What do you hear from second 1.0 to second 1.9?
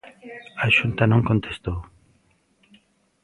non contestou.